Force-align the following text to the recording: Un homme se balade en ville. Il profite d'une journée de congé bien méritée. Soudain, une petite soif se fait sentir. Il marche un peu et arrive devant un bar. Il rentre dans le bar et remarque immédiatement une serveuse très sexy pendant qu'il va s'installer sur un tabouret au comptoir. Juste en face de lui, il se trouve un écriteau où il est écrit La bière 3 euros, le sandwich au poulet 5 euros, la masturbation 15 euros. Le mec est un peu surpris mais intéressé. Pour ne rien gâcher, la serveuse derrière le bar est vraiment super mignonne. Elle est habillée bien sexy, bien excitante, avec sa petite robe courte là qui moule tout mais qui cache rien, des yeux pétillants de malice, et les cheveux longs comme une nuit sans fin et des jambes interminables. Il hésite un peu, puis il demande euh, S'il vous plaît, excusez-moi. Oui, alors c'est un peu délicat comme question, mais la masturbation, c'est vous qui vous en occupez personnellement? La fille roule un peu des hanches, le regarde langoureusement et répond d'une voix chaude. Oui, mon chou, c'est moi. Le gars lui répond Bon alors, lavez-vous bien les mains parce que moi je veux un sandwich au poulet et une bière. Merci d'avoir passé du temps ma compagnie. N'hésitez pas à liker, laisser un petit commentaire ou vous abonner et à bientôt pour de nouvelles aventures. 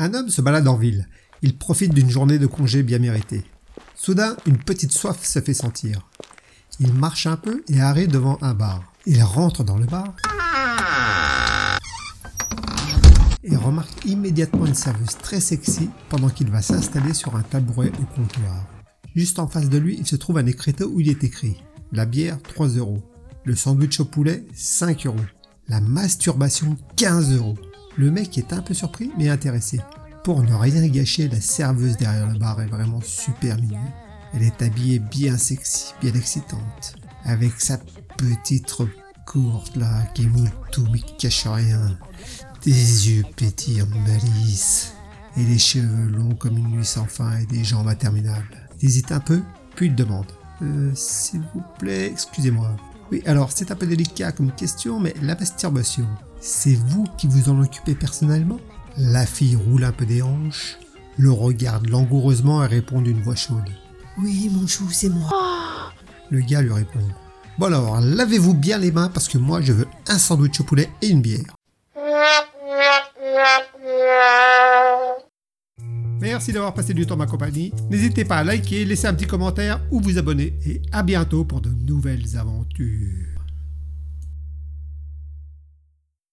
Un 0.00 0.14
homme 0.14 0.30
se 0.30 0.40
balade 0.40 0.68
en 0.68 0.76
ville. 0.76 1.08
Il 1.42 1.58
profite 1.58 1.92
d'une 1.92 2.08
journée 2.08 2.38
de 2.38 2.46
congé 2.46 2.84
bien 2.84 3.00
méritée. 3.00 3.44
Soudain, 3.96 4.36
une 4.46 4.58
petite 4.58 4.92
soif 4.92 5.24
se 5.24 5.40
fait 5.40 5.54
sentir. 5.54 6.08
Il 6.78 6.94
marche 6.94 7.26
un 7.26 7.36
peu 7.36 7.64
et 7.68 7.80
arrive 7.80 8.08
devant 8.08 8.38
un 8.40 8.54
bar. 8.54 8.92
Il 9.06 9.20
rentre 9.22 9.64
dans 9.64 9.76
le 9.76 9.86
bar 9.86 10.14
et 13.42 13.56
remarque 13.56 14.04
immédiatement 14.04 14.66
une 14.66 14.74
serveuse 14.74 15.16
très 15.20 15.40
sexy 15.40 15.90
pendant 16.10 16.28
qu'il 16.28 16.50
va 16.50 16.62
s'installer 16.62 17.14
sur 17.14 17.34
un 17.34 17.42
tabouret 17.42 17.90
au 18.00 18.04
comptoir. 18.14 18.66
Juste 19.16 19.38
en 19.38 19.48
face 19.48 19.68
de 19.68 19.78
lui, 19.78 19.96
il 19.98 20.06
se 20.06 20.16
trouve 20.16 20.38
un 20.38 20.46
écriteau 20.46 20.90
où 20.92 21.00
il 21.00 21.08
est 21.08 21.24
écrit 21.24 21.56
La 21.90 22.04
bière 22.04 22.40
3 22.42 22.68
euros, 22.68 23.02
le 23.44 23.56
sandwich 23.56 23.98
au 23.98 24.04
poulet 24.04 24.46
5 24.54 25.06
euros, 25.06 25.16
la 25.66 25.80
masturbation 25.80 26.76
15 26.96 27.36
euros. 27.36 27.58
Le 27.98 28.12
mec 28.12 28.38
est 28.38 28.52
un 28.52 28.62
peu 28.62 28.74
surpris 28.74 29.10
mais 29.18 29.28
intéressé. 29.28 29.80
Pour 30.22 30.44
ne 30.44 30.54
rien 30.54 30.86
gâcher, 30.86 31.26
la 31.26 31.40
serveuse 31.40 31.96
derrière 31.96 32.30
le 32.30 32.38
bar 32.38 32.60
est 32.60 32.66
vraiment 32.66 33.00
super 33.00 33.56
mignonne. 33.56 33.90
Elle 34.32 34.44
est 34.44 34.62
habillée 34.62 35.00
bien 35.00 35.36
sexy, 35.36 35.94
bien 36.00 36.14
excitante, 36.14 36.94
avec 37.24 37.60
sa 37.60 37.78
petite 38.16 38.70
robe 38.70 38.88
courte 39.26 39.74
là 39.76 40.04
qui 40.14 40.28
moule 40.28 40.48
tout 40.70 40.86
mais 40.92 41.00
qui 41.00 41.16
cache 41.16 41.48
rien, 41.48 41.98
des 42.62 43.10
yeux 43.10 43.24
pétillants 43.34 43.86
de 43.86 44.10
malice, 44.12 44.92
et 45.36 45.42
les 45.42 45.58
cheveux 45.58 46.08
longs 46.08 46.36
comme 46.36 46.56
une 46.56 46.68
nuit 46.68 46.84
sans 46.84 47.06
fin 47.06 47.36
et 47.38 47.46
des 47.46 47.64
jambes 47.64 47.88
interminables. 47.88 48.68
Il 48.80 48.88
hésite 48.88 49.10
un 49.10 49.20
peu, 49.20 49.42
puis 49.74 49.86
il 49.86 49.96
demande 49.96 50.30
euh, 50.62 50.92
S'il 50.94 51.42
vous 51.52 51.64
plaît, 51.80 52.06
excusez-moi. 52.06 52.76
Oui, 53.10 53.22
alors 53.26 53.52
c'est 53.52 53.70
un 53.70 53.74
peu 53.74 53.86
délicat 53.86 54.32
comme 54.32 54.52
question, 54.52 55.00
mais 55.00 55.14
la 55.22 55.34
masturbation, 55.34 56.06
c'est 56.40 56.74
vous 56.74 57.04
qui 57.16 57.26
vous 57.26 57.48
en 57.48 57.62
occupez 57.62 57.94
personnellement? 57.94 58.60
La 58.98 59.24
fille 59.24 59.56
roule 59.56 59.84
un 59.84 59.92
peu 59.92 60.04
des 60.04 60.22
hanches, 60.22 60.76
le 61.16 61.30
regarde 61.30 61.88
langoureusement 61.88 62.62
et 62.62 62.66
répond 62.66 63.00
d'une 63.00 63.22
voix 63.22 63.34
chaude. 63.34 63.70
Oui, 64.20 64.50
mon 64.52 64.66
chou, 64.66 64.88
c'est 64.90 65.08
moi. 65.08 65.30
Le 66.30 66.40
gars 66.40 66.60
lui 66.60 66.72
répond 66.72 67.00
Bon 67.58 67.66
alors, 67.66 68.00
lavez-vous 68.00 68.52
bien 68.52 68.76
les 68.76 68.92
mains 68.92 69.08
parce 69.08 69.28
que 69.28 69.38
moi 69.38 69.62
je 69.62 69.72
veux 69.72 69.86
un 70.08 70.18
sandwich 70.18 70.60
au 70.60 70.64
poulet 70.64 70.90
et 71.00 71.08
une 71.08 71.22
bière. 71.22 71.56
Merci 76.28 76.52
d'avoir 76.52 76.74
passé 76.74 76.92
du 76.92 77.06
temps 77.06 77.16
ma 77.16 77.24
compagnie. 77.24 77.72
N'hésitez 77.88 78.22
pas 78.22 78.36
à 78.36 78.44
liker, 78.44 78.84
laisser 78.84 79.06
un 79.06 79.14
petit 79.14 79.26
commentaire 79.26 79.80
ou 79.90 79.98
vous 79.98 80.18
abonner 80.18 80.58
et 80.66 80.82
à 80.92 81.02
bientôt 81.02 81.46
pour 81.46 81.62
de 81.62 81.70
nouvelles 81.70 82.36
aventures. 82.36 83.37